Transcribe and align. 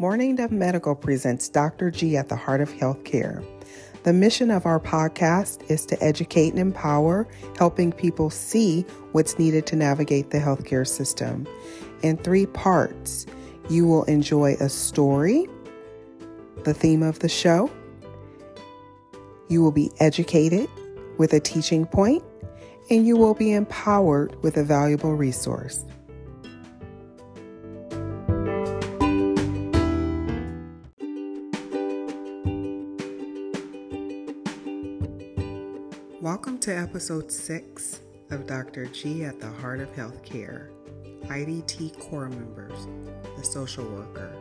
Mourning 0.00 0.36
Dove 0.36 0.52
Medical 0.52 0.94
presents 0.94 1.48
Dr. 1.48 1.90
G 1.90 2.16
at 2.16 2.28
the 2.28 2.36
Heart 2.36 2.60
of 2.60 2.70
Healthcare. 2.70 3.44
The 4.04 4.12
mission 4.12 4.48
of 4.48 4.64
our 4.64 4.78
podcast 4.78 5.68
is 5.68 5.84
to 5.86 6.00
educate 6.00 6.50
and 6.50 6.60
empower, 6.60 7.26
helping 7.58 7.90
people 7.90 8.30
see 8.30 8.82
what's 9.10 9.40
needed 9.40 9.66
to 9.66 9.74
navigate 9.74 10.30
the 10.30 10.38
healthcare 10.38 10.86
system. 10.86 11.48
In 12.02 12.16
three 12.16 12.46
parts, 12.46 13.26
you 13.68 13.88
will 13.88 14.04
enjoy 14.04 14.54
a 14.60 14.68
story, 14.68 15.48
the 16.62 16.74
theme 16.74 17.02
of 17.02 17.18
the 17.18 17.28
show, 17.28 17.68
you 19.48 19.60
will 19.62 19.72
be 19.72 19.90
educated 19.98 20.70
with 21.18 21.32
a 21.32 21.40
teaching 21.40 21.86
point, 21.86 22.22
and 22.88 23.04
you 23.04 23.16
will 23.16 23.34
be 23.34 23.52
empowered 23.52 24.40
with 24.44 24.58
a 24.58 24.62
valuable 24.62 25.16
resource. 25.16 25.84
Welcome 36.58 36.74
to 36.74 36.90
episode 36.90 37.30
six 37.30 38.00
of 38.32 38.48
Dr. 38.48 38.86
G 38.86 39.22
at 39.22 39.38
the 39.38 39.46
Heart 39.46 39.78
of 39.78 39.92
Healthcare, 39.92 40.70
IDT 41.26 41.96
core 42.00 42.28
members, 42.28 42.88
the 43.36 43.44
social 43.44 43.84
worker. 43.84 44.34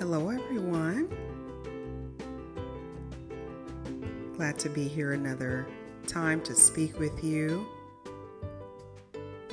Hello, 0.00 0.30
everyone. 0.30 1.08
Glad 4.36 4.58
to 4.58 4.68
be 4.68 4.88
here 4.88 5.12
another 5.12 5.64
time 6.08 6.42
to 6.42 6.56
speak 6.56 6.98
with 6.98 7.22
you. 7.22 7.64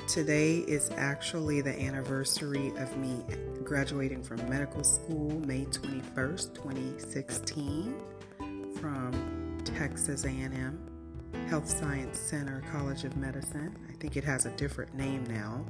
Today 0.07 0.57
is 0.57 0.89
actually 0.97 1.61
the 1.61 1.79
anniversary 1.79 2.73
of 2.77 2.97
me 2.97 3.23
graduating 3.63 4.23
from 4.23 4.37
medical 4.49 4.83
school 4.83 5.39
May 5.45 5.65
21st, 5.65 6.55
2016 6.55 8.01
from 8.79 9.40
Texas 9.65 10.25
A&M 10.25 10.79
Health 11.47 11.67
Science 11.67 12.17
Center 12.17 12.63
College 12.71 13.03
of 13.03 13.15
Medicine. 13.17 13.77
I 13.89 13.93
think 13.93 14.17
it 14.17 14.23
has 14.23 14.45
a 14.45 14.51
different 14.51 14.93
name 14.95 15.23
now, 15.25 15.65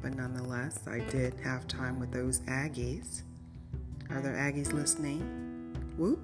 but 0.00 0.14
nonetheless, 0.14 0.80
I 0.86 1.00
did 1.00 1.34
have 1.42 1.66
time 1.66 1.98
with 1.98 2.12
those 2.12 2.40
Aggies. 2.40 3.22
Are 4.10 4.20
there 4.20 4.34
Aggies 4.34 4.72
listening? 4.72 5.74
Whoop. 5.96 6.20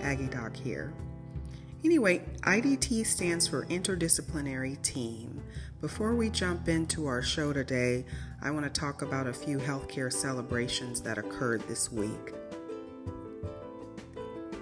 Aggie 0.00 0.28
Doc 0.28 0.56
here. 0.56 0.92
Anyway, 1.84 2.22
IDT 2.42 3.06
stands 3.06 3.46
for 3.46 3.66
Interdisciplinary 3.66 4.80
Team. 4.82 5.42
Before 5.80 6.14
we 6.14 6.28
jump 6.28 6.68
into 6.68 7.06
our 7.06 7.22
show 7.22 7.52
today, 7.52 8.04
I 8.42 8.50
want 8.50 8.64
to 8.64 8.80
talk 8.80 9.02
about 9.02 9.26
a 9.26 9.32
few 9.32 9.58
healthcare 9.58 10.12
celebrations 10.12 11.00
that 11.02 11.18
occurred 11.18 11.62
this 11.68 11.90
week. 11.90 12.34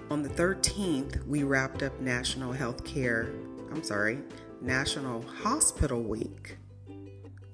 On 0.09 0.23
the 0.23 0.29
13th, 0.29 1.23
we 1.27 1.43
wrapped 1.43 1.83
up 1.83 1.99
National 2.01 2.51
Healthcare, 2.51 3.31
I'm 3.71 3.83
sorry, 3.83 4.17
National 4.59 5.21
Hospital 5.21 6.01
Week. 6.01 6.57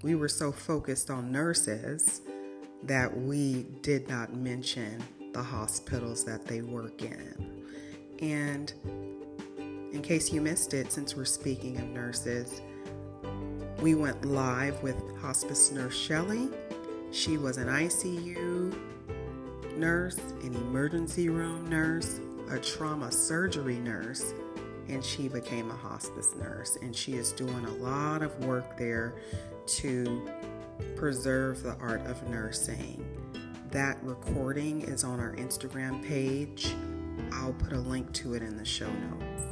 We 0.04 0.16
were 0.16 0.30
so 0.30 0.54
focused 0.54 1.10
on 1.10 1.34
nurses 1.34 2.22
that 2.84 3.14
we 3.14 3.64
did 3.82 4.08
not 4.08 4.34
mention 4.34 5.04
the 5.34 5.44
hospitals 5.44 6.24
that 6.24 6.46
they 6.46 6.62
work 6.62 7.02
in. 7.02 7.66
And 8.22 8.72
in 9.92 10.02
case 10.02 10.32
you 10.32 10.40
missed 10.40 10.74
it, 10.74 10.94
since 10.94 11.14
we're 11.14 11.26
speaking 11.26 11.78
of 11.78 11.84
nurses, 11.90 12.62
we 13.82 13.96
went 13.96 14.24
live 14.24 14.82
with 14.82 14.96
hospice 15.18 15.74
nurse 15.74 15.98
Shelley. 15.98 16.48
She 17.12 17.38
was 17.38 17.58
an 17.58 17.68
ICU 17.68 18.74
nurse, 19.76 20.20
an 20.42 20.56
emergency 20.56 21.28
room 21.28 21.70
nurse, 21.70 22.22
a 22.50 22.60
trauma 22.60 23.12
surgery 23.12 23.78
nurse, 23.78 24.34
and 24.88 25.04
she 25.04 25.28
became 25.28 25.70
a 25.72 25.76
hospice 25.76 26.36
nurse. 26.36 26.78
And 26.82 26.96
she 26.96 27.14
is 27.14 27.32
doing 27.32 27.66
a 27.66 27.74
lot 27.76 28.22
of 28.22 28.38
work 28.46 28.78
there 28.78 29.16
to 29.68 30.30
preserve 30.96 31.64
the 31.64 31.76
art 31.80 32.06
of 32.06 32.28
nursing. 32.30 33.04
That 33.72 33.98
recording 34.04 34.82
is 34.82 35.04
on 35.04 35.20
our 35.20 35.34
Instagram 35.36 36.04
page. 36.04 36.74
I'll 37.32 37.54
put 37.54 37.74
a 37.74 37.80
link 37.80 38.12
to 38.14 38.34
it 38.34 38.42
in 38.42 38.58
the 38.58 38.66
show 38.66 38.90
notes. 38.90 39.44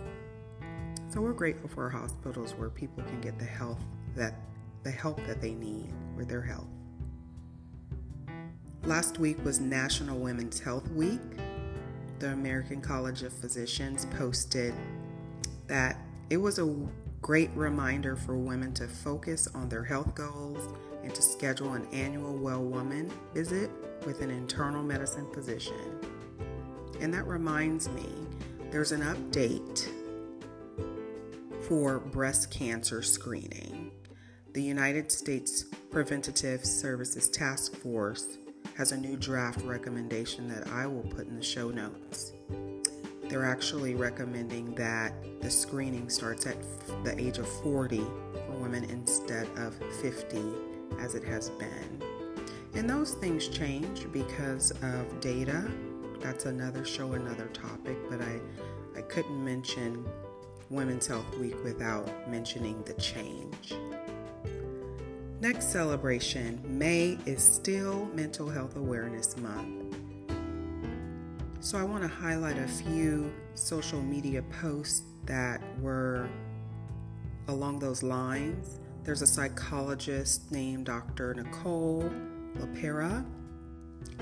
So 1.09 1.21
we're 1.21 1.33
grateful 1.33 1.69
for 1.69 1.89
hospitals 1.89 2.53
where 2.53 2.69
people 2.69 3.03
can 3.03 3.21
get 3.21 3.37
the 3.37 3.45
health 3.45 3.83
that 4.15 4.35
the 4.83 4.91
help 4.91 5.25
that 5.27 5.41
they 5.41 5.53
need 5.53 5.93
with 6.15 6.27
their 6.27 6.41
health. 6.41 6.67
Last 8.83 9.17
week 9.17 9.43
was 9.45 9.59
National 9.59 10.19
Women's 10.19 10.59
Health 10.59 10.89
Week 10.91 11.21
the 12.19 12.29
American 12.29 12.81
College 12.81 13.23
of 13.23 13.33
Physicians 13.33 14.05
posted 14.17 14.73
that 15.67 15.97
it 16.29 16.37
was 16.37 16.59
a 16.59 16.75
great 17.21 17.49
reminder 17.55 18.15
for 18.15 18.37
women 18.37 18.73
to 18.73 18.87
focus 18.87 19.47
on 19.53 19.69
their 19.69 19.83
health 19.83 20.13
goals 20.15 20.73
and 21.03 21.13
to 21.13 21.21
schedule 21.21 21.73
an 21.73 21.87
annual 21.91 22.35
Well 22.35 22.63
Woman 22.63 23.11
visit 23.33 23.69
with 24.05 24.21
an 24.21 24.29
internal 24.29 24.83
medicine 24.83 25.27
physician. 25.33 25.99
And 26.99 27.13
that 27.13 27.27
reminds 27.27 27.89
me, 27.89 28.09
there's 28.71 28.91
an 28.91 29.01
update 29.01 29.87
for 31.67 31.99
breast 31.99 32.51
cancer 32.51 33.01
screening. 33.01 33.91
The 34.53 34.61
United 34.61 35.11
States 35.11 35.63
Preventative 35.91 36.65
Services 36.65 37.29
Task 37.29 37.75
Force 37.75 38.37
has 38.75 38.91
a 38.91 38.97
new 38.97 39.15
draft 39.15 39.61
recommendation 39.65 40.47
that 40.47 40.67
I 40.67 40.87
will 40.87 41.03
put 41.03 41.27
in 41.27 41.35
the 41.35 41.43
show 41.43 41.69
notes. 41.69 42.33
They're 43.29 43.45
actually 43.45 43.95
recommending 43.95 44.73
that 44.75 45.13
the 45.41 45.49
screening 45.49 46.09
starts 46.09 46.45
at 46.45 46.57
the 47.03 47.19
age 47.19 47.37
of 47.37 47.47
40 47.61 47.97
for 47.97 48.51
women 48.59 48.83
instead 48.85 49.47
of 49.57 49.75
50 50.01 50.41
as 50.99 51.15
it 51.15 51.23
has 51.23 51.49
been. 51.51 52.01
And 52.75 52.89
those 52.89 53.13
things 53.13 53.47
change 53.47 54.11
because 54.11 54.71
of 54.71 55.19
data. 55.19 55.69
That's 56.19 56.45
another 56.45 56.83
show, 56.83 57.13
another 57.13 57.47
topic, 57.47 57.97
but 58.09 58.21
I, 58.21 58.39
I 58.97 59.01
couldn't 59.03 59.43
mention 59.43 60.05
Women's 60.69 61.05
Health 61.05 61.37
Week 61.37 61.61
without 61.63 62.07
mentioning 62.29 62.81
the 62.83 62.93
change. 62.95 63.73
Next 65.43 65.73
celebration, 65.73 66.61
May 66.65 67.17
is 67.25 67.43
still 67.43 68.05
Mental 68.13 68.47
Health 68.47 68.77
Awareness 68.77 69.35
Month. 69.35 69.93
So 71.59 71.77
I 71.77 71.83
want 71.83 72.01
to 72.01 72.07
highlight 72.07 72.57
a 72.57 72.65
few 72.65 73.29
social 73.53 74.01
media 74.01 74.41
posts 74.61 75.03
that 75.25 75.61
were 75.81 76.29
along 77.49 77.79
those 77.79 78.03
lines. 78.03 78.79
There's 79.03 79.21
a 79.21 79.27
psychologist 79.27 80.49
named 80.49 80.85
Dr. 80.85 81.33
Nicole 81.33 82.09
LePera. 82.55 83.25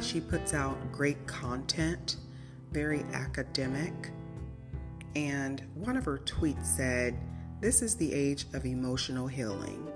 She 0.02 0.22
puts 0.22 0.56
out 0.56 0.76
great 0.92 1.28
content, 1.28 2.16
very 2.72 3.04
academic. 3.14 3.94
And 5.16 5.62
one 5.76 5.98
of 5.98 6.06
her 6.06 6.18
tweets 6.18 6.66
said, 6.66 7.16
This 7.60 7.84
is 7.84 7.96
the 7.96 8.12
age 8.12 8.48
of 8.56 8.66
emotional 8.66 9.28
healing 9.28 9.91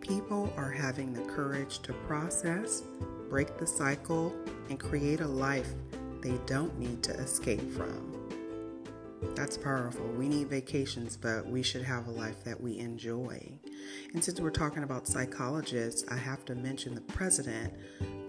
people 0.00 0.52
are 0.56 0.70
having 0.70 1.12
the 1.12 1.22
courage 1.22 1.80
to 1.80 1.92
process, 1.92 2.82
break 3.28 3.58
the 3.58 3.66
cycle, 3.66 4.34
and 4.68 4.78
create 4.78 5.20
a 5.20 5.26
life 5.26 5.68
they 6.22 6.38
don't 6.46 6.78
need 6.78 7.02
to 7.02 7.12
escape 7.12 7.70
from. 7.72 8.06
That's 9.34 9.56
powerful. 9.56 10.06
We 10.06 10.28
need 10.28 10.48
vacations, 10.48 11.16
but 11.16 11.46
we 11.46 11.62
should 11.62 11.82
have 11.82 12.08
a 12.08 12.10
life 12.10 12.42
that 12.44 12.60
we 12.60 12.78
enjoy. 12.78 13.58
And 14.12 14.24
since 14.24 14.40
we're 14.40 14.50
talking 14.50 14.82
about 14.82 15.06
psychologists, 15.06 16.04
I 16.10 16.16
have 16.16 16.44
to 16.46 16.54
mention 16.54 16.94
the 16.94 17.00
president 17.02 17.72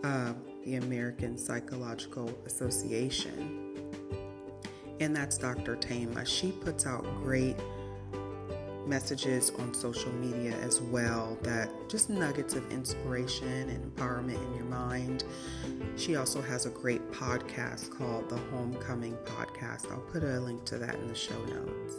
of 0.04 0.36
the 0.66 0.76
American 0.76 1.38
Psychological 1.38 2.32
Association, 2.46 3.78
and 5.00 5.16
that's 5.16 5.38
Dr. 5.38 5.76
Thema. 5.76 6.26
She 6.26 6.52
puts 6.52 6.86
out 6.86 7.04
great 7.24 7.56
messages 8.88 9.52
on 9.60 9.74
social 9.74 10.12
media 10.14 10.56
as 10.58 10.82
well 10.82 11.38
that 11.42 11.70
just 11.90 12.10
nuggets 12.10 12.56
of 12.56 12.70
inspiration 12.72 13.70
and 13.70 13.96
empowerment 13.96 14.44
in 14.48 14.56
your 14.56 14.66
mind. 14.66 15.24
She 15.96 16.16
also 16.16 16.42
has 16.42 16.66
a 16.66 16.70
great 16.70 17.12
podcast 17.12 17.96
called 17.98 18.30
the 18.30 18.38
Homecoming 18.38 19.18
Podcast. 19.26 19.92
I'll 19.92 20.00
put 20.00 20.24
a 20.24 20.40
link 20.40 20.66
to 20.66 20.78
that 20.78 20.96
in 20.96 21.08
the 21.08 21.16
show 21.16 21.40
notes. 21.46 21.96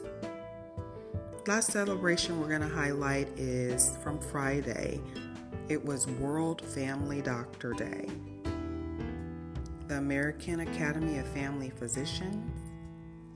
Last 1.46 1.73
celebration 1.73 2.40
we're 2.40 2.49
going 2.49 2.61
to 2.61 2.69
highlight 2.69 3.29
is 3.37 3.96
from 4.02 4.20
Friday. 4.20 5.00
It 5.69 5.84
was 5.84 6.06
World 6.06 6.61
Family 6.61 7.20
Doctor 7.20 7.73
Day. 7.73 8.08
The 9.88 9.99
American 9.99 10.61
Academy 10.61 11.19
of 11.19 11.26
Family 11.29 11.70
Physicians 11.70 12.50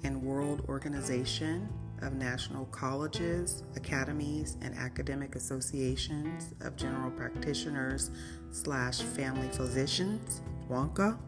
and 0.05 0.23
World 0.23 0.63
Organization 0.69 1.69
of 2.03 2.15
national 2.15 2.67
colleges, 2.67 3.65
academies, 3.75 4.57
and 4.63 4.75
academic 4.75 5.35
associations 5.37 6.55
of 6.61 6.77
general 6.77 7.11
practitioners 7.11 8.11
slash 8.51 9.01
family 9.01 9.49
physicians, 9.49 10.43
WONCA. 10.69 11.19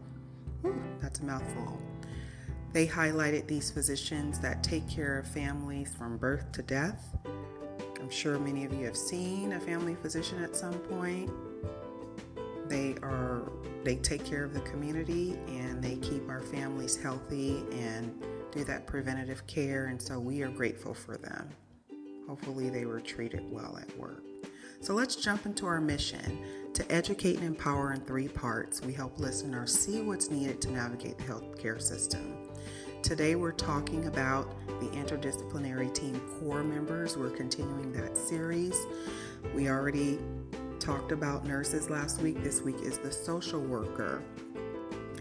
Ooh, 0.65 0.81
that's 1.01 1.19
a 1.19 1.25
mouthful. 1.25 1.81
They 2.71 2.85
highlighted 2.85 3.47
these 3.47 3.71
physicians 3.71 4.39
that 4.39 4.63
take 4.63 4.87
care 4.87 5.17
of 5.17 5.27
families 5.27 5.93
from 5.97 6.17
birth 6.17 6.51
to 6.51 6.61
death. 6.61 7.15
I'm 7.99 8.09
sure 8.09 8.37
many 8.39 8.65
of 8.65 8.73
you 8.73 8.85
have 8.85 8.97
seen 8.97 9.53
a 9.53 9.59
family 9.59 9.95
physician 9.95 10.43
at 10.43 10.55
some 10.55 10.73
point. 10.73 11.31
They 12.67 12.95
are 13.01 13.51
they 13.83 13.95
take 13.95 14.23
care 14.23 14.43
of 14.43 14.53
the 14.53 14.59
community 14.61 15.39
and 15.47 15.81
they 15.81 15.95
keep 15.95 16.29
our 16.29 16.41
families 16.41 16.95
healthy 16.95 17.63
and 17.71 18.13
do 18.51 18.63
that 18.65 18.87
preventative 18.87 19.45
care 19.47 19.87
and 19.87 20.01
so 20.01 20.19
we 20.19 20.41
are 20.41 20.49
grateful 20.49 20.93
for 20.93 21.17
them. 21.17 21.49
Hopefully 22.27 22.69
they 22.69 22.85
were 22.85 23.01
treated 23.01 23.43
well 23.51 23.77
at 23.81 23.97
work. 23.97 24.23
So 24.81 24.93
let's 24.93 25.15
jump 25.15 25.45
into 25.45 25.65
our 25.65 25.81
mission. 25.81 26.45
To 26.73 26.91
educate 26.91 27.37
and 27.37 27.45
empower 27.45 27.91
in 27.91 28.01
three 28.01 28.27
parts, 28.27 28.81
we 28.81 28.93
help 28.93 29.19
listeners 29.19 29.77
see 29.77 30.01
what's 30.01 30.29
needed 30.29 30.61
to 30.61 30.71
navigate 30.71 31.17
the 31.17 31.25
healthcare 31.25 31.81
system. 31.81 32.49
Today 33.01 33.35
we're 33.35 33.51
talking 33.51 34.07
about 34.07 34.55
the 34.79 34.87
interdisciplinary 34.87 35.93
team 35.93 36.21
core 36.39 36.63
members. 36.63 37.17
We're 37.17 37.29
continuing 37.29 37.91
that 37.93 38.15
series. 38.15 38.77
We 39.53 39.69
already 39.69 40.19
talked 40.79 41.11
about 41.11 41.45
nurses 41.45 41.89
last 41.89 42.21
week. 42.21 42.43
This 42.43 42.61
week 42.61 42.77
is 42.81 42.97
the 42.99 43.11
social 43.11 43.61
worker. 43.61 44.21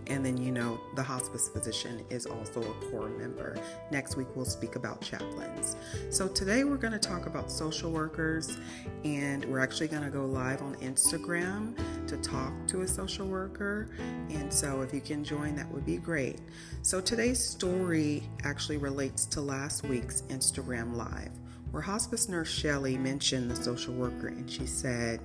And 0.09 0.25
then, 0.25 0.39
you 0.39 0.51
know, 0.51 0.81
the 0.95 1.03
hospice 1.03 1.49
physician 1.49 2.05
is 2.09 2.25
also 2.25 2.63
a 2.63 2.91
core 2.91 3.11
member. 3.11 3.57
Next 3.91 4.17
week, 4.17 4.29
we'll 4.35 4.47
speak 4.47 4.77
about 4.77 5.03
chaplains. 5.03 5.77
So, 6.11 6.29
today 6.29 6.65
we're 6.65 6.79
going 6.79 6.95
to 6.95 6.99
talk 6.99 7.27
about 7.27 7.51
social 7.51 7.91
workers, 7.91 8.59
and 9.05 9.45
we're 9.45 9.61
actually 9.61 9.89
going 9.89 10.05
to 10.05 10.11
go 10.11 10.25
live 10.25 10.63
on 10.63 10.77
Instagram 10.77 11.77
to 12.09 12.17
talk 12.19 12.53
to 12.69 12.83
a 12.83 12.89
social 12.89 13.27
worker. 13.27 13.91
And 14.31 14.53
so, 14.53 14.81
if 14.81 14.95
you 14.95 15.01
can 15.01 15.23
join, 15.25 15.55
that 15.57 15.71
would 15.71 15.85
be 15.85 15.99
great. 15.99 16.41
So, 16.83 17.01
today's 17.01 17.45
story 17.45 18.23
actually 18.45 18.79
relates 18.79 19.27
to 19.27 19.43
last 19.43 19.85
week's 19.85 20.23
Instagram 20.23 20.97
Live, 20.97 21.33
where 21.71 21.83
hospice 21.83 22.29
nurse 22.31 22.49
Shelley 22.49 22.97
mentioned 22.97 23.51
the 23.51 23.57
social 23.57 23.93
worker, 23.93 24.29
and 24.29 24.51
she 24.51 24.67
said, 24.67 25.21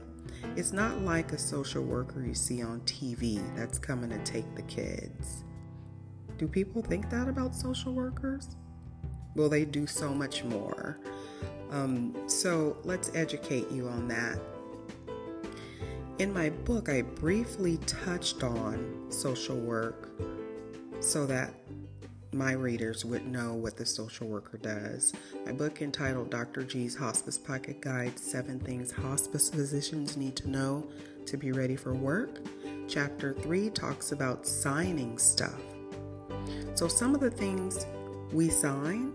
it's 0.55 0.71
not 0.71 1.01
like 1.01 1.31
a 1.31 1.37
social 1.37 1.83
worker 1.83 2.23
you 2.23 2.33
see 2.33 2.61
on 2.61 2.81
TV 2.81 3.41
that's 3.55 3.79
coming 3.79 4.09
to 4.09 4.19
take 4.19 4.55
the 4.55 4.61
kids. 4.63 5.43
Do 6.37 6.47
people 6.47 6.81
think 6.81 7.09
that 7.09 7.27
about 7.27 7.55
social 7.55 7.93
workers? 7.93 8.55
Well, 9.35 9.49
they 9.49 9.65
do 9.65 9.87
so 9.87 10.13
much 10.13 10.43
more. 10.43 10.99
Um, 11.71 12.15
so 12.27 12.77
let's 12.83 13.13
educate 13.15 13.71
you 13.71 13.87
on 13.87 14.07
that. 14.07 14.37
In 16.19 16.31
my 16.31 16.51
book, 16.51 16.89
I 16.89 17.01
briefly 17.01 17.77
touched 17.87 18.43
on 18.43 19.07
social 19.09 19.57
work 19.57 20.11
so 20.99 21.25
that 21.25 21.53
my 22.33 22.53
readers 22.53 23.05
would 23.05 23.25
know 23.25 23.53
what 23.53 23.77
the 23.77 23.85
social 23.85 24.27
worker 24.27 24.57
does. 24.57 25.13
My 25.45 25.51
book 25.51 25.81
entitled 25.81 26.29
Dr. 26.29 26.63
G's 26.63 26.95
Hospice 26.95 27.37
Pocket 27.37 27.81
Guide 27.81 28.17
Seven 28.17 28.59
Things 28.59 28.91
Hospice 28.91 29.49
Physicians 29.49 30.17
Need 30.17 30.35
to 30.37 30.49
Know 30.49 30.87
to 31.25 31.37
Be 31.37 31.51
Ready 31.51 31.75
for 31.75 31.93
Work. 31.93 32.39
Chapter 32.87 33.33
3 33.33 33.69
talks 33.69 34.11
about 34.11 34.47
signing 34.47 35.17
stuff. 35.17 35.59
So, 36.75 36.87
some 36.87 37.13
of 37.13 37.21
the 37.21 37.31
things 37.31 37.85
we 38.31 38.49
sign 38.49 39.13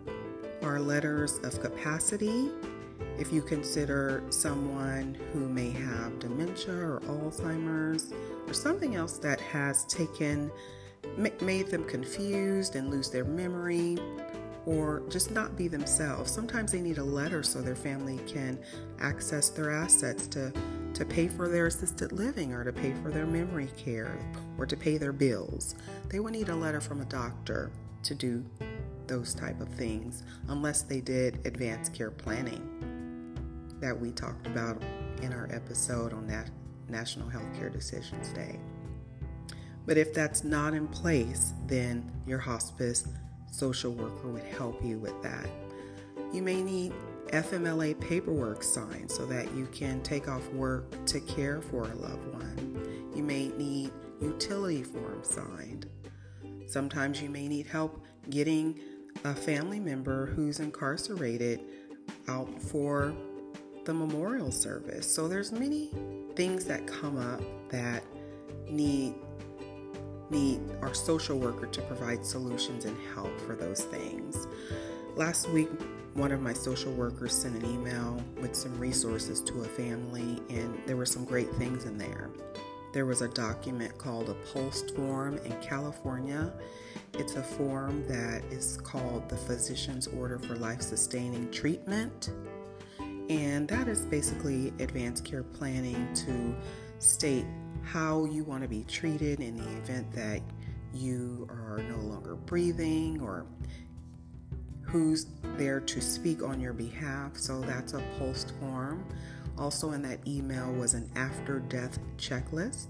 are 0.62 0.80
letters 0.80 1.38
of 1.42 1.60
capacity. 1.60 2.50
If 3.18 3.32
you 3.32 3.42
consider 3.42 4.22
someone 4.30 5.16
who 5.32 5.48
may 5.48 5.70
have 5.70 6.20
dementia 6.20 6.74
or 6.74 7.00
Alzheimer's 7.00 8.12
or 8.46 8.54
something 8.54 8.94
else 8.94 9.18
that 9.18 9.40
has 9.40 9.84
taken 9.86 10.50
made 11.40 11.68
them 11.68 11.84
confused 11.84 12.76
and 12.76 12.90
lose 12.90 13.10
their 13.10 13.24
memory 13.24 13.98
or 14.66 15.02
just 15.08 15.30
not 15.30 15.56
be 15.56 15.66
themselves. 15.66 16.30
Sometimes 16.30 16.72
they 16.72 16.80
need 16.80 16.98
a 16.98 17.04
letter 17.04 17.42
so 17.42 17.62
their 17.62 17.74
family 17.74 18.20
can 18.26 18.58
access 19.00 19.48
their 19.48 19.70
assets 19.70 20.26
to, 20.28 20.52
to 20.92 21.04
pay 21.04 21.26
for 21.26 21.48
their 21.48 21.66
assisted 21.66 22.12
living 22.12 22.52
or 22.52 22.64
to 22.64 22.72
pay 22.72 22.92
for 23.02 23.10
their 23.10 23.26
memory 23.26 23.70
care 23.76 24.18
or 24.58 24.66
to 24.66 24.76
pay 24.76 24.98
their 24.98 25.12
bills. 25.12 25.74
They 26.08 26.20
would 26.20 26.32
need 26.32 26.50
a 26.50 26.54
letter 26.54 26.80
from 26.80 27.00
a 27.00 27.06
doctor 27.06 27.70
to 28.02 28.14
do 28.14 28.44
those 29.06 29.34
type 29.34 29.60
of 29.60 29.68
things 29.70 30.22
unless 30.48 30.82
they 30.82 31.00
did 31.00 31.46
advanced 31.46 31.94
care 31.94 32.10
planning 32.10 32.78
that 33.80 33.98
we 33.98 34.10
talked 34.10 34.46
about 34.46 34.82
in 35.22 35.32
our 35.32 35.48
episode 35.52 36.12
on 36.12 36.26
that 36.26 36.50
National 36.88 37.28
Healthcare 37.28 37.72
Decisions 37.72 38.28
Day. 38.30 38.58
But 39.88 39.96
if 39.96 40.12
that's 40.12 40.44
not 40.44 40.74
in 40.74 40.86
place, 40.86 41.54
then 41.66 42.12
your 42.26 42.38
hospice 42.38 43.08
social 43.50 43.90
worker 43.90 44.28
would 44.28 44.44
help 44.44 44.84
you 44.84 44.98
with 44.98 45.20
that. 45.22 45.48
You 46.30 46.42
may 46.42 46.62
need 46.62 46.92
FMLA 47.28 47.98
paperwork 47.98 48.62
signed 48.62 49.10
so 49.10 49.24
that 49.24 49.50
you 49.54 49.66
can 49.72 50.02
take 50.02 50.28
off 50.28 50.46
work 50.50 51.06
to 51.06 51.20
care 51.20 51.62
for 51.62 51.84
a 51.84 51.94
loved 51.94 52.34
one. 52.34 53.10
You 53.16 53.22
may 53.22 53.48
need 53.48 53.90
utility 54.20 54.82
forms 54.82 55.30
signed. 55.30 55.86
Sometimes 56.66 57.22
you 57.22 57.30
may 57.30 57.48
need 57.48 57.66
help 57.66 58.04
getting 58.28 58.78
a 59.24 59.34
family 59.34 59.80
member 59.80 60.26
who's 60.26 60.60
incarcerated 60.60 61.60
out 62.28 62.60
for 62.60 63.14
the 63.86 63.94
memorial 63.94 64.52
service. 64.52 65.10
So 65.10 65.28
there's 65.28 65.50
many 65.50 65.90
things 66.34 66.66
that 66.66 66.86
come 66.86 67.16
up 67.16 67.40
that 67.70 68.04
need 68.68 69.14
need 70.30 70.60
our 70.82 70.94
social 70.94 71.38
worker 71.38 71.66
to 71.66 71.82
provide 71.82 72.24
solutions 72.24 72.84
and 72.84 72.96
help 73.14 73.40
for 73.40 73.54
those 73.54 73.82
things. 73.82 74.46
Last 75.16 75.48
week, 75.50 75.68
one 76.14 76.32
of 76.32 76.40
my 76.40 76.52
social 76.52 76.92
workers 76.92 77.32
sent 77.32 77.62
an 77.62 77.70
email 77.70 78.22
with 78.40 78.54
some 78.54 78.76
resources 78.78 79.40
to 79.42 79.62
a 79.62 79.64
family, 79.64 80.42
and 80.48 80.78
there 80.86 80.96
were 80.96 81.06
some 81.06 81.24
great 81.24 81.50
things 81.54 81.84
in 81.84 81.98
there. 81.98 82.30
There 82.92 83.06
was 83.06 83.22
a 83.22 83.28
document 83.28 83.96
called 83.98 84.30
a 84.30 84.34
POST 84.52 84.96
form 84.96 85.38
in 85.38 85.52
California. 85.60 86.52
It's 87.14 87.36
a 87.36 87.42
form 87.42 88.06
that 88.08 88.42
is 88.50 88.78
called 88.78 89.28
the 89.28 89.36
Physician's 89.36 90.06
Order 90.06 90.38
for 90.38 90.56
Life 90.56 90.82
Sustaining 90.82 91.50
Treatment. 91.50 92.30
And 93.28 93.68
that 93.68 93.88
is 93.88 94.06
basically 94.06 94.72
advanced 94.78 95.24
care 95.24 95.42
planning 95.42 96.08
to 96.14 96.56
state 96.98 97.44
how 97.92 98.26
you 98.26 98.44
want 98.44 98.62
to 98.62 98.68
be 98.68 98.84
treated 98.84 99.40
in 99.40 99.56
the 99.56 99.68
event 99.78 100.12
that 100.12 100.40
you 100.92 101.46
are 101.50 101.78
no 101.88 101.96
longer 101.96 102.34
breathing 102.34 103.20
or 103.20 103.46
who's 104.82 105.26
there 105.56 105.80
to 105.80 106.00
speak 106.00 106.42
on 106.42 106.60
your 106.60 106.72
behalf. 106.72 107.36
So 107.36 107.60
that's 107.60 107.94
a 107.94 108.02
post 108.18 108.52
form. 108.60 109.06
Also, 109.56 109.92
in 109.92 110.02
that 110.02 110.26
email 110.26 110.70
was 110.72 110.94
an 110.94 111.10
after 111.16 111.60
death 111.60 111.98
checklist. 112.16 112.88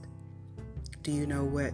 Do 1.03 1.13
you 1.13 1.27
know 1.27 1.45
what 1.45 1.73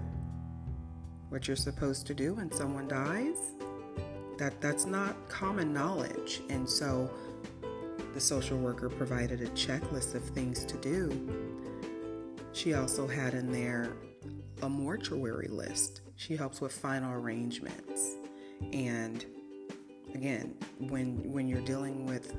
what 1.30 1.48
you're 1.48 1.56
supposed 1.56 2.06
to 2.06 2.14
do 2.14 2.34
when 2.34 2.52
someone 2.52 2.86
dies? 2.86 3.38
That 4.38 4.60
that's 4.60 4.84
not 4.84 5.28
common 5.28 5.72
knowledge. 5.72 6.42
And 6.50 6.68
so 6.68 7.10
the 8.12 8.20
social 8.20 8.58
worker 8.58 8.88
provided 8.88 9.40
a 9.40 9.46
checklist 9.48 10.14
of 10.14 10.22
things 10.22 10.64
to 10.66 10.76
do 10.76 11.53
she 12.54 12.74
also 12.74 13.06
had 13.06 13.34
in 13.34 13.52
there 13.52 13.92
a 14.62 14.68
mortuary 14.68 15.48
list. 15.48 16.00
She 16.16 16.36
helps 16.36 16.60
with 16.60 16.72
final 16.72 17.12
arrangements. 17.12 18.12
And 18.72 19.24
again, 20.14 20.54
when 20.78 21.32
when 21.32 21.48
you're 21.48 21.60
dealing 21.60 22.06
with 22.06 22.36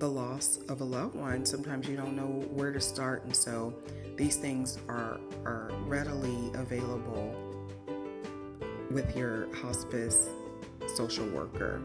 the 0.00 0.08
loss 0.08 0.58
of 0.68 0.80
a 0.80 0.84
loved 0.84 1.14
one, 1.14 1.46
sometimes 1.46 1.88
you 1.88 1.96
don't 1.96 2.16
know 2.16 2.44
where 2.50 2.72
to 2.72 2.80
start 2.80 3.24
and 3.24 3.34
so 3.34 3.74
these 4.16 4.36
things 4.36 4.78
are 4.88 5.20
are 5.44 5.70
readily 5.86 6.50
available 6.54 7.34
with 8.90 9.16
your 9.16 9.54
hospice 9.54 10.28
social 10.96 11.26
worker. 11.28 11.80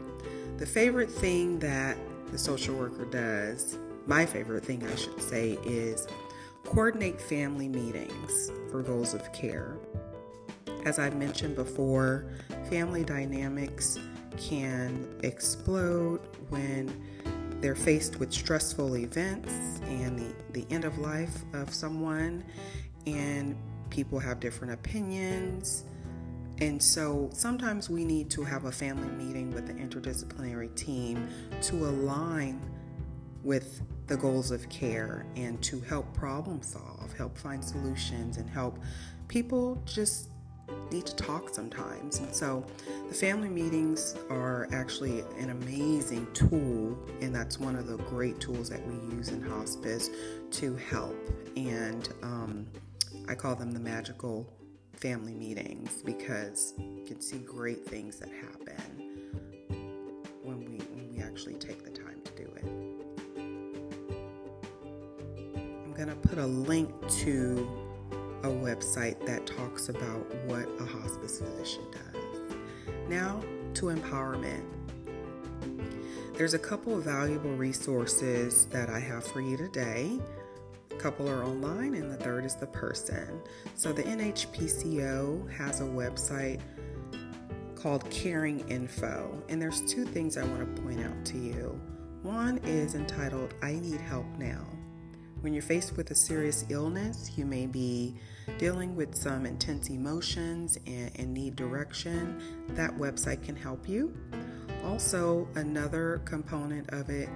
The 0.56 0.66
favorite 0.66 1.10
thing 1.10 1.58
that 1.60 1.96
the 2.32 2.38
social 2.38 2.74
worker 2.74 3.04
does, 3.04 3.78
my 4.06 4.26
favorite 4.26 4.64
thing 4.64 4.84
I 4.86 4.94
should 4.96 5.20
say 5.22 5.58
is 5.64 6.06
Coordinate 6.74 7.20
family 7.20 7.68
meetings 7.68 8.50
for 8.68 8.82
goals 8.82 9.14
of 9.14 9.32
care. 9.32 9.78
As 10.84 10.98
I've 10.98 11.14
mentioned 11.14 11.54
before, 11.54 12.26
family 12.68 13.04
dynamics 13.04 13.96
can 14.36 15.08
explode 15.22 16.18
when 16.48 16.92
they're 17.60 17.76
faced 17.76 18.18
with 18.18 18.32
stressful 18.32 18.96
events 18.96 19.52
and 19.84 20.18
the, 20.18 20.34
the 20.50 20.66
end 20.68 20.84
of 20.84 20.98
life 20.98 21.44
of 21.52 21.72
someone, 21.72 22.42
and 23.06 23.56
people 23.90 24.18
have 24.18 24.40
different 24.40 24.74
opinions. 24.74 25.84
And 26.60 26.82
so 26.82 27.30
sometimes 27.32 27.88
we 27.88 28.04
need 28.04 28.30
to 28.30 28.42
have 28.42 28.64
a 28.64 28.72
family 28.72 29.24
meeting 29.24 29.52
with 29.52 29.68
the 29.68 29.74
interdisciplinary 29.74 30.74
team 30.74 31.28
to 31.62 31.76
align 31.86 32.60
with 33.44 33.82
the 34.06 34.16
goals 34.16 34.50
of 34.50 34.68
care 34.68 35.26
and 35.36 35.62
to 35.62 35.80
help 35.80 36.12
problem 36.14 36.62
solve, 36.62 37.12
help 37.16 37.36
find 37.38 37.64
solutions, 37.64 38.38
and 38.38 38.48
help 38.48 38.78
people 39.28 39.80
just 39.84 40.30
need 40.90 41.04
to 41.06 41.14
talk 41.16 41.54
sometimes. 41.54 42.18
And 42.18 42.34
so 42.34 42.64
the 43.08 43.14
family 43.14 43.48
meetings 43.48 44.16
are 44.30 44.68
actually 44.72 45.20
an 45.38 45.50
amazing 45.50 46.26
tool, 46.32 46.98
and 47.20 47.34
that's 47.34 47.58
one 47.58 47.76
of 47.76 47.86
the 47.86 47.98
great 47.98 48.40
tools 48.40 48.70
that 48.70 48.84
we 48.86 48.94
use 49.16 49.28
in 49.28 49.42
hospice 49.42 50.10
to 50.52 50.76
help. 50.76 51.16
And 51.56 52.08
um, 52.22 52.66
I 53.28 53.34
call 53.34 53.54
them 53.54 53.72
the 53.72 53.80
magical 53.80 54.50
family 54.94 55.34
meetings 55.34 56.02
because 56.02 56.74
you 56.78 57.04
can 57.06 57.20
see 57.20 57.38
great 57.38 57.84
things 57.84 58.18
that 58.18 58.30
happen 58.30 59.20
when 60.42 60.60
we 60.60 60.78
when 60.78 61.10
we 61.10 61.22
actually 61.22 61.54
take 61.54 61.84
the 61.84 61.90
time 61.90 62.03
going 66.04 66.20
to 66.20 66.28
put 66.28 66.38
a 66.38 66.46
link 66.46 66.90
to 67.08 67.66
a 68.42 68.48
website 68.48 69.24
that 69.24 69.46
talks 69.46 69.88
about 69.88 70.34
what 70.44 70.68
a 70.78 70.84
hospice 70.84 71.38
physician 71.38 71.84
does. 71.90 72.56
Now 73.08 73.42
to 73.74 73.86
empowerment. 73.86 74.64
There's 76.34 76.52
a 76.52 76.58
couple 76.58 76.94
of 76.94 77.04
valuable 77.04 77.54
resources 77.54 78.66
that 78.66 78.90
I 78.90 78.98
have 78.98 79.24
for 79.24 79.40
you 79.40 79.56
today. 79.56 80.18
A 80.90 80.94
couple 80.96 81.28
are 81.28 81.42
online, 81.42 81.94
and 81.94 82.10
the 82.10 82.16
third 82.16 82.44
is 82.44 82.54
the 82.56 82.66
person. 82.66 83.40
So, 83.74 83.92
the 83.92 84.02
NHPCO 84.02 85.50
has 85.52 85.80
a 85.80 85.84
website 85.84 86.60
called 87.76 88.08
Caring 88.10 88.68
Info, 88.68 89.42
and 89.48 89.62
there's 89.62 89.80
two 89.90 90.04
things 90.04 90.36
I 90.36 90.44
want 90.44 90.76
to 90.76 90.82
point 90.82 91.00
out 91.02 91.24
to 91.26 91.38
you. 91.38 91.80
One 92.22 92.58
is 92.58 92.94
entitled 92.94 93.54
I 93.62 93.74
Need 93.74 94.00
Help 94.00 94.26
Now. 94.38 94.73
When 95.44 95.52
you're 95.52 95.62
faced 95.62 95.98
with 95.98 96.10
a 96.10 96.14
serious 96.14 96.64
illness, 96.70 97.32
you 97.36 97.44
may 97.44 97.66
be 97.66 98.14
dealing 98.56 98.96
with 98.96 99.14
some 99.14 99.44
intense 99.44 99.90
emotions 99.90 100.78
and, 100.86 101.10
and 101.16 101.34
need 101.34 101.54
direction. 101.54 102.40
That 102.70 102.96
website 102.96 103.42
can 103.42 103.54
help 103.54 103.86
you. 103.86 104.16
Also, 104.86 105.46
another 105.54 106.22
component 106.24 106.88
of 106.94 107.10
it 107.10 107.28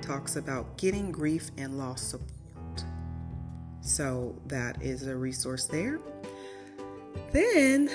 talks 0.00 0.36
about 0.36 0.78
getting 0.78 1.12
grief 1.12 1.50
and 1.58 1.76
loss 1.76 2.00
support. 2.00 2.84
So, 3.82 4.34
that 4.46 4.80
is 4.80 5.06
a 5.06 5.14
resource 5.14 5.66
there. 5.66 6.00
Then, 7.32 7.90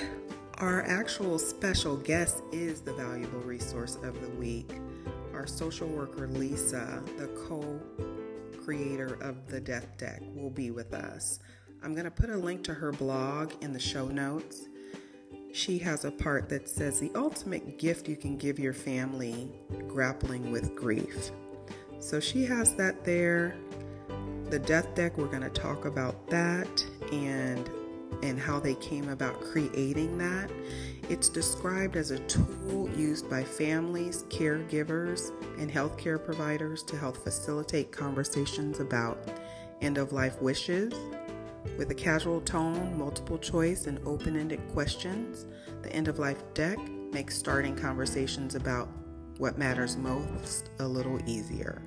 our 0.58 0.82
actual 0.82 1.40
special 1.40 1.96
guest 1.96 2.40
is 2.52 2.82
the 2.82 2.92
valuable 2.92 3.40
resource 3.40 3.96
of 3.96 4.20
the 4.20 4.30
week. 4.38 4.70
Our 5.32 5.48
social 5.48 5.88
worker, 5.88 6.28
Lisa, 6.28 7.02
the 7.18 7.26
co 7.48 7.80
creator 8.64 9.18
of 9.20 9.46
the 9.48 9.60
Death 9.60 9.86
Deck, 9.98 10.22
will 10.34 10.50
be 10.50 10.70
with 10.70 10.94
us. 10.94 11.38
I'm 11.82 11.92
going 11.92 12.04
to 12.04 12.10
put 12.10 12.30
a 12.30 12.36
link 12.36 12.64
to 12.64 12.74
her 12.74 12.92
blog 12.92 13.52
in 13.60 13.72
the 13.72 13.78
show 13.78 14.06
notes. 14.06 14.68
She 15.52 15.78
has 15.78 16.04
a 16.04 16.10
part 16.10 16.48
that 16.48 16.68
says 16.68 16.98
the 16.98 17.12
ultimate 17.14 17.78
gift 17.78 18.08
you 18.08 18.16
can 18.16 18.36
give 18.36 18.58
your 18.58 18.72
family 18.72 19.52
grappling 19.86 20.50
with 20.50 20.74
grief. 20.74 21.30
So 22.00 22.20
she 22.20 22.44
has 22.44 22.74
that 22.76 23.04
there. 23.04 23.56
The 24.50 24.58
Death 24.58 24.94
Deck, 24.94 25.18
we're 25.18 25.26
going 25.26 25.42
to 25.42 25.50
talk 25.50 25.84
about 25.84 26.28
that 26.28 26.84
and 27.12 27.68
and 28.22 28.38
how 28.38 28.60
they 28.60 28.74
came 28.76 29.08
about 29.08 29.40
creating 29.40 30.16
that. 30.18 30.50
It's 31.10 31.28
described 31.28 31.96
as 31.96 32.12
a 32.12 32.18
tool 32.20 32.88
used 32.96 33.28
by 33.28 33.44
families, 33.44 34.24
caregivers, 34.30 35.32
and 35.58 35.70
healthcare 35.70 36.22
providers 36.22 36.82
to 36.84 36.96
help 36.96 37.18
facilitate 37.18 37.92
conversations 37.92 38.80
about 38.80 39.18
end 39.82 39.98
of 39.98 40.12
life 40.12 40.40
wishes. 40.40 40.94
With 41.76 41.90
a 41.90 41.94
casual 41.94 42.40
tone, 42.40 42.96
multiple 42.98 43.36
choice, 43.36 43.86
and 43.86 44.00
open 44.06 44.34
ended 44.34 44.60
questions, 44.72 45.44
the 45.82 45.92
end 45.92 46.08
of 46.08 46.18
life 46.18 46.42
deck 46.54 46.78
makes 47.12 47.36
starting 47.36 47.76
conversations 47.76 48.54
about 48.54 48.88
what 49.36 49.58
matters 49.58 49.98
most 49.98 50.70
a 50.78 50.88
little 50.88 51.20
easier. 51.28 51.82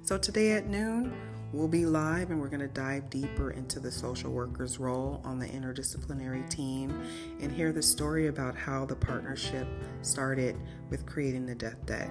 So, 0.00 0.16
today 0.16 0.52
at 0.52 0.66
noon, 0.66 1.12
We'll 1.52 1.68
be 1.68 1.84
live 1.84 2.30
and 2.30 2.40
we're 2.40 2.48
going 2.48 2.60
to 2.60 2.68
dive 2.68 3.10
deeper 3.10 3.50
into 3.50 3.78
the 3.78 3.90
social 3.90 4.32
worker's 4.32 4.78
role 4.78 5.20
on 5.22 5.38
the 5.38 5.46
interdisciplinary 5.46 6.48
team 6.48 6.98
and 7.42 7.52
hear 7.52 7.72
the 7.72 7.82
story 7.82 8.28
about 8.28 8.56
how 8.56 8.86
the 8.86 8.96
partnership 8.96 9.66
started 10.00 10.56
with 10.88 11.04
creating 11.04 11.44
the 11.44 11.54
Death 11.54 11.84
Deck. 11.84 12.10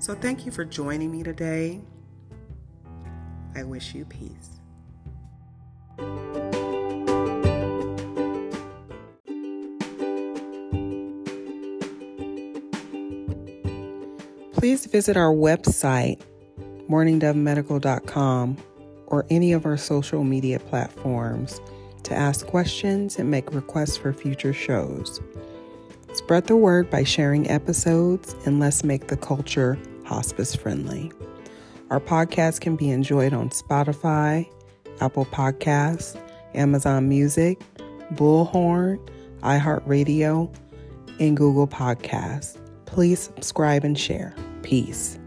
So, 0.00 0.16
thank 0.16 0.44
you 0.44 0.50
for 0.50 0.64
joining 0.64 1.12
me 1.12 1.22
today. 1.22 1.80
I 3.54 3.62
wish 3.62 3.94
you 3.94 4.04
peace. 4.06 4.58
Please 14.52 14.84
visit 14.86 15.16
our 15.16 15.32
website, 15.32 16.20
morningdovemedical.com 16.88 18.58
or 19.10 19.26
any 19.28 19.52
of 19.52 19.66
our 19.66 19.76
social 19.76 20.24
media 20.24 20.58
platforms 20.58 21.60
to 22.04 22.14
ask 22.14 22.46
questions 22.46 23.18
and 23.18 23.30
make 23.30 23.52
requests 23.52 23.96
for 23.96 24.12
future 24.12 24.52
shows. 24.52 25.20
Spread 26.14 26.46
the 26.46 26.56
word 26.56 26.90
by 26.90 27.04
sharing 27.04 27.48
episodes 27.48 28.34
and 28.44 28.58
let's 28.58 28.82
make 28.82 29.08
the 29.08 29.16
culture 29.16 29.78
hospice 30.04 30.54
friendly. 30.54 31.12
Our 31.90 32.00
podcast 32.00 32.60
can 32.60 32.76
be 32.76 32.90
enjoyed 32.90 33.32
on 33.32 33.50
Spotify, 33.50 34.48
Apple 35.00 35.26
Podcasts, 35.26 36.20
Amazon 36.54 37.08
Music, 37.08 37.60
Bullhorn, 38.14 38.98
iHeartRadio, 39.42 40.52
and 41.20 41.36
Google 41.36 41.68
Podcasts. 41.68 42.56
Please 42.86 43.20
subscribe 43.20 43.84
and 43.84 43.98
share. 43.98 44.34
Peace. 44.62 45.19